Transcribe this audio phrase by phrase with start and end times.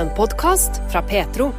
[0.00, 1.50] En podkast fra Petro.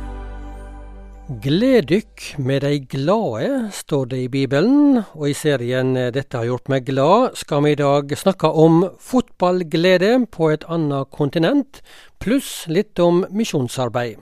[1.44, 6.72] Gled dykk med de glade, står det i Bibelen, og i serien Dette har gjort
[6.74, 11.84] meg glad skal vi i dag snakke om fotballglede på et annet kontinent,
[12.18, 14.18] pluss litt om misjonsarbeid.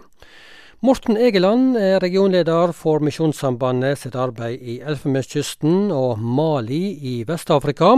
[0.79, 7.89] Morten Egeland er regionleder for Misjonssambandet sitt arbeid i Elfenbenskysten og Mali i Vest-Afrika.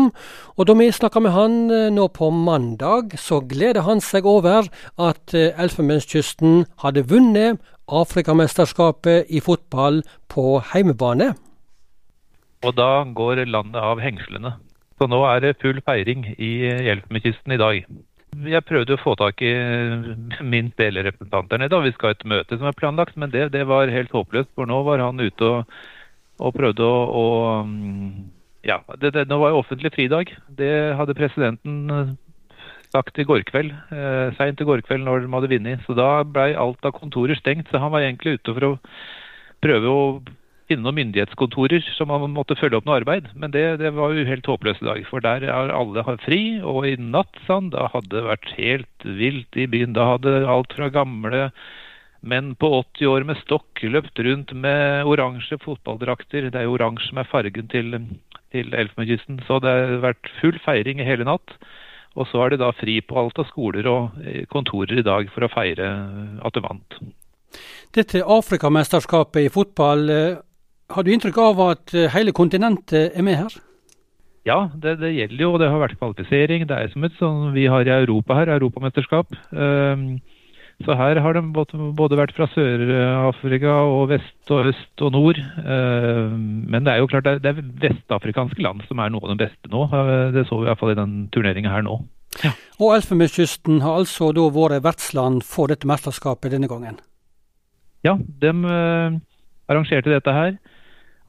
[0.57, 4.65] Og da vi snakka med han eh, nå på mandag, så gleder han seg over
[4.97, 10.01] at eh, Elfenbenskysten hadde vunnet Afrikamesterskapet i fotball
[10.33, 11.35] på heimebane.
[12.65, 14.55] Og da går landet av hengslene.
[14.97, 17.85] Så nå er det full feiring i Elfenbenskysten i dag.
[18.31, 19.51] Jeg prøvde å få tak i
[20.39, 21.81] min delerepresentant der nede.
[21.83, 24.53] Vi skal ha et møte som er planlagt, men det, det, var helt håpløst.
[24.55, 25.75] For nå var han ute og,
[26.39, 27.25] og prøvde å, å
[28.65, 30.31] Ja, det, det, nå var jo offentlig fridag.
[30.47, 32.15] Det hadde presidenten
[32.91, 35.83] sagt i går kveld, eh, seint i går kveld når de hadde vunnet.
[35.87, 37.67] Så da ble alt av kontorer stengt.
[37.71, 38.77] Så han var egentlig ute for å
[39.63, 40.03] prøve å
[40.79, 43.27] noen myndighetskontorer som man måtte følge opp noe arbeid.
[43.35, 45.03] Men det, det var jo helt håpløst i dag.
[45.09, 46.41] For der er alle fri.
[46.63, 49.95] Og i natt, sånn, da hadde det vært helt vilt i byen.
[49.97, 51.49] Da hadde alt fra gamle
[52.21, 56.51] menn på 80 år med stokk løpt rundt med oransje fotballdrakter.
[56.51, 57.97] Det er jo oransje som er fargen til,
[58.53, 59.41] til Elfenbenskysten.
[59.47, 61.57] Så det har vært full feiring i hele natt.
[62.19, 65.29] Og så er det da fri på alt av skoler og eh, kontorer i dag
[65.31, 65.87] for å feire
[66.43, 67.01] at det vant.
[67.95, 70.39] Dette Afrikamesterskapet i fotball eh,
[70.95, 73.57] har du inntrykk av at eh, hele kontinentet er med her?
[74.47, 75.55] Ja, det, det gjelder jo.
[75.61, 76.67] Det har vært kvalifisering.
[76.69, 79.35] Det er som et sånn vi har i Europa her, europamesterskap.
[79.53, 80.15] Um,
[80.81, 85.41] så her har de både vært fra Sør-Afrika og vest og øst og nord.
[85.61, 89.43] Um, men det er jo klart det er vestafrikanske land som er noe av de
[89.43, 89.85] beste nå.
[90.33, 91.99] Det så vi i hvert fall i den turneringa her nå.
[92.41, 92.55] Ja.
[92.79, 96.97] Og Elfenbenskysten har altså da vært vertsland for dette mesterskapet denne gangen?
[98.01, 99.21] Ja, de uh,
[99.69, 100.55] arrangerte dette her.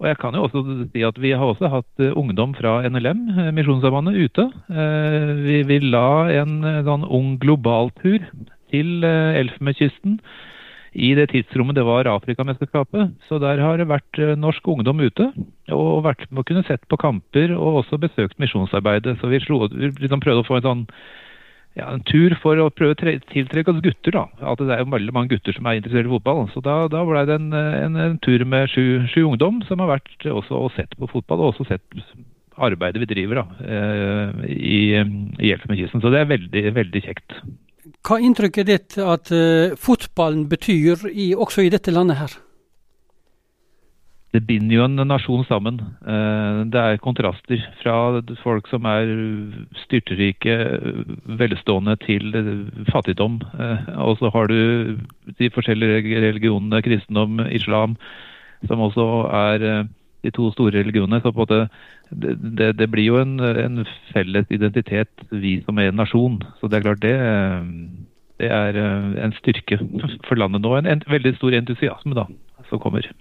[0.02, 3.20] Og jeg kan jo også si at Vi har også hatt eh, ungdom fra NLM,
[3.38, 4.48] eh, Misjonssambandet, ute.
[4.74, 8.18] Eh, vi, vi la en sånn ung globaltur
[8.72, 10.18] til Elfenbenskysten
[10.92, 13.14] i det tidsrommet det var Afrikamesterskapet.
[13.28, 15.30] Så der har det vært norsk ungdom ute.
[15.72, 19.14] Og vært, kunne sett på kamper og også besøkt misjonsarbeidet.
[19.20, 20.82] Så vi, slo, liksom prøvde å få en sånn
[21.78, 24.12] ja, en tur for å prøve å tiltrekke oss gutter.
[24.12, 24.26] da.
[24.52, 26.44] At Det er jo veldig mange gutter som er interessert i fotball.
[26.52, 29.94] Så da, da ble det en, en, en tur med sju, sju, ungdom som har
[29.94, 32.02] vært også og sett på fotball, og også sett
[32.62, 34.82] arbeidet vi driver da, eh, i,
[35.40, 36.04] i Hjelp med kisten.
[36.04, 37.40] Så det er veldig, veldig kjekt.
[38.02, 42.34] Hva er inntrykket ditt at uh, fotballen betyr i, også i dette landet her?
[44.32, 45.78] Det binder jo en nasjon sammen.
[46.08, 47.96] Eh, det er kontraster fra
[48.40, 49.10] folk som er
[49.82, 50.54] styrterike,
[51.40, 52.32] velstående, til
[52.88, 53.42] fattigdom.
[53.60, 54.96] Eh, og så har du
[55.38, 57.98] de forskjellige religionene, kristendom, islam,
[58.70, 59.90] som også er eh,
[60.24, 61.20] de to store religionene.
[61.20, 61.66] Så på det,
[62.10, 63.84] det, det blir jo en, en,
[64.14, 66.40] felles identitet, vi som er en nasjon.
[66.60, 67.18] Så det er klart det,
[68.40, 69.76] det er en styrke
[70.24, 70.72] for landet nå.
[70.78, 72.24] En, en veldig stor entusiasme da,
[72.70, 73.12] som kommer.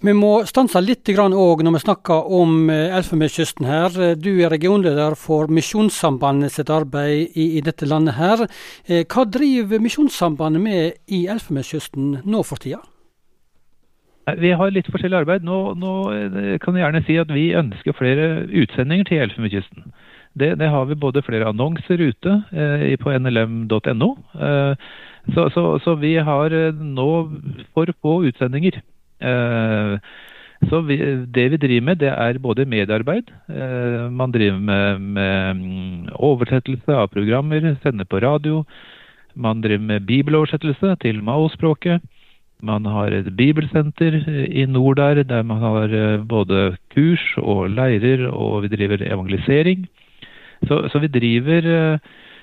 [0.00, 3.96] Vi må stanse litt òg når vi snakker om eh, Elfenbenskysten her.
[4.16, 8.46] Du er regionleder for Misjonssambandet sitt arbeid i, i, dette landet her.
[8.88, 12.80] Eh, hva driver Misjonssambandet med i Elfenbenskysten nå for tida?
[14.40, 15.44] Vi har litt forskjellig arbeid.
[15.44, 19.90] Nå, nå, eh, kan jeg gjerne si at vi ønsker flere utsendinger til Elfenbenskysten.
[20.32, 24.10] Det, det, har vi både flere annonser ute eh, på nlm.no.
[24.48, 24.88] Eh,
[25.34, 27.10] så, så, så, vi har nå
[27.74, 28.80] for få utsendinger.
[29.20, 29.98] Eh,
[30.68, 30.96] så vi,
[31.32, 33.30] det vi driver med, det er både mediearbeid.
[33.48, 38.64] Eh, man driver med, med mm, oversettelse av programmer, sender på radio.
[39.34, 42.02] Man driver med bibeloversettelse til Mao-språket.
[42.60, 48.28] Man har et bibelsenter i nord der, der man har eh, både kurs og leirer,
[48.28, 49.88] og vi driver evangelisering.
[50.68, 51.96] Så, så vi driver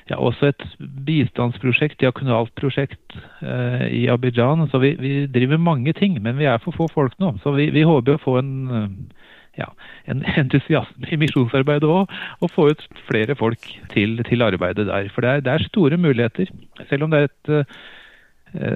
[0.09, 0.63] ja, også et
[1.07, 4.67] bistandsprosjekt, diakonalt prosjekt eh, i Abidjan.
[4.71, 7.33] Så vi, vi, driver mange ting, men vi er for få folk nå.
[7.43, 9.27] Så vi, vi håper å få en, eh,
[9.59, 9.69] ja,
[10.07, 15.11] en entusiasme i misjonsarbeidet òg, og få ut flere folk til, til arbeidet der.
[15.13, 16.51] For det er, det er, store muligheter.
[16.89, 17.79] Selv om det er et eh,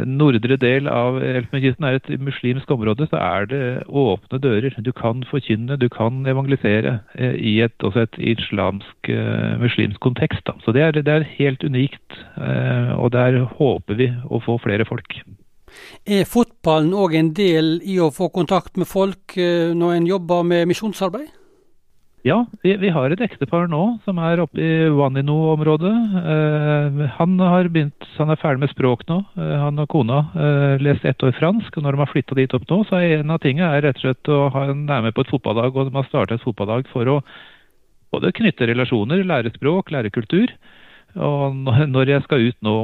[0.05, 4.75] nordre del av Elfenbenskysten er et muslimsk område, så er det åpne dører.
[4.83, 10.45] Du kan forkynne, du kan evangelisere eh, i et, også et islamsk, eh, muslimsk kontekst.
[10.47, 10.57] Da.
[10.65, 12.17] Så det er, det er, helt unikt,
[12.97, 15.13] og der håper vi å få flere folk.
[16.05, 20.67] Er fotballen òg en del i å få kontakt med folk når en jobber med
[20.67, 21.29] misjonsarbeid?
[22.21, 25.93] Ja, vi, vi, har et ektepar nå som er oppe i Vanino-området.
[26.21, 29.17] Eh, han, han er ferdig med språk nå.
[29.41, 31.73] Eh, han og kona eh, leste ett år fransk.
[31.73, 33.97] og Når de har flytta dit opp nå, så er en av tingene er rett
[33.97, 35.73] og slett å ha en nærme på et fotballag.
[35.73, 37.17] og De har starta et fotballag for å
[38.13, 40.53] både knytte relasjoner, lære språk, lære kultur.
[41.19, 41.55] Og
[41.91, 42.75] når jeg skal ut nå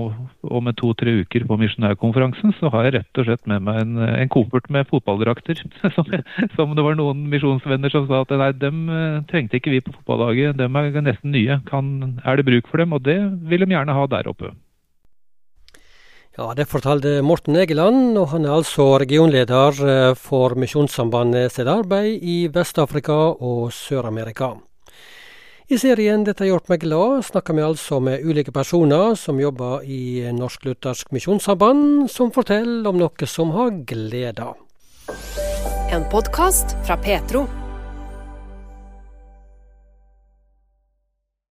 [0.44, 4.31] om to-tre uker på misjonærkonferansen, så har jeg rett og slett med meg en, en
[4.33, 5.63] koffert med fotballdrakter.
[5.97, 6.12] Som,
[6.56, 9.94] som, det var noen misjonsvenner som sa at nei, dem eh, trengte ikke vi på
[9.95, 11.59] fotballaget, dem er nesten nye.
[11.69, 12.94] Kan, er det bruk for dem?
[12.94, 14.51] Og det vil de gjerne ha der oppe.
[16.38, 22.21] Ja, Det fortalte Morten Egeland, og han er altså regionleder eh, for Misjonssambandet sitt arbeid
[22.21, 24.53] i Vest-Afrika og Sør-Amerika.
[25.68, 29.84] I serien 'Dette har gjort meg glad' snakker vi altså med ulike personer som jobber
[29.84, 34.54] i Norsk Luthersk Misjonssamband, som forteller om noe som har gleda.
[35.92, 37.67] En podkast fra Petro.